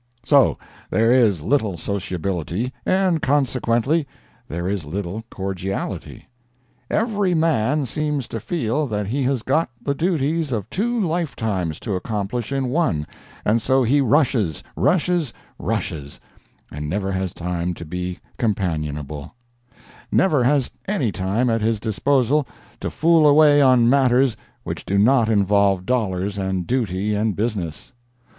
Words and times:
So 0.25 0.57
there 0.89 1.11
is 1.11 1.43
little 1.43 1.77
sociability, 1.77 2.73
and, 2.87 3.21
consequently, 3.21 4.07
there 4.47 4.67
is 4.67 4.83
little 4.83 5.23
cordiality. 5.29 6.25
Every 6.89 7.35
man 7.35 7.85
seems 7.85 8.27
to 8.29 8.39
feel 8.39 8.87
that 8.87 9.05
he 9.05 9.21
has 9.25 9.43
got 9.43 9.69
the 9.79 9.93
duties 9.93 10.51
of 10.51 10.67
two 10.71 10.99
lifetimes 10.99 11.79
to 11.81 11.93
accomplish 11.93 12.51
in 12.51 12.69
one, 12.69 13.05
and 13.45 13.61
so 13.61 13.83
he 13.83 14.01
rushes, 14.01 14.63
rushes, 14.75 15.33
rushes, 15.59 16.19
and 16.71 16.89
never 16.89 17.11
has 17.11 17.31
time 17.31 17.75
to 17.75 17.85
be 17.85 18.17
companionable—never 18.39 20.43
has 20.43 20.71
any 20.87 21.11
time 21.11 21.47
at 21.47 21.61
his 21.61 21.79
disposal 21.79 22.47
to 22.79 22.89
fool 22.89 23.27
away 23.27 23.61
on 23.61 23.87
matters 23.87 24.35
which 24.63 24.83
do 24.83 24.97
not 24.97 25.29
involve 25.29 25.85
dollars 25.85 26.39
and 26.39 26.65
duty 26.65 27.13
and 27.13 27.35
business. 27.35 27.91